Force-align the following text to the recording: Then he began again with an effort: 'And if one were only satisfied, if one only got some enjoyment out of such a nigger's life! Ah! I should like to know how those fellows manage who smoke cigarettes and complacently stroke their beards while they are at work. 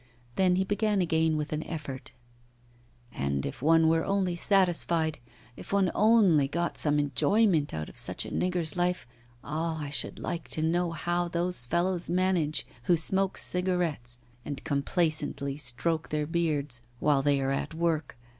Then 0.35 0.55
he 0.55 0.63
began 0.63 0.99
again 0.99 1.37
with 1.37 1.53
an 1.53 1.61
effort: 1.61 2.11
'And 3.11 3.45
if 3.45 3.61
one 3.61 3.87
were 3.87 4.03
only 4.03 4.35
satisfied, 4.35 5.19
if 5.55 5.71
one 5.71 5.91
only 5.93 6.47
got 6.47 6.75
some 6.75 6.97
enjoyment 6.97 7.71
out 7.71 7.87
of 7.87 7.99
such 7.99 8.25
a 8.25 8.31
nigger's 8.31 8.75
life! 8.75 9.05
Ah! 9.43 9.79
I 9.79 9.91
should 9.91 10.17
like 10.17 10.47
to 10.49 10.63
know 10.63 10.89
how 10.89 11.27
those 11.27 11.67
fellows 11.67 12.09
manage 12.09 12.65
who 12.85 12.97
smoke 12.97 13.37
cigarettes 13.37 14.19
and 14.43 14.63
complacently 14.63 15.55
stroke 15.55 16.09
their 16.09 16.25
beards 16.25 16.81
while 16.97 17.21
they 17.21 17.39
are 17.39 17.51
at 17.51 17.75
work. 17.75 18.17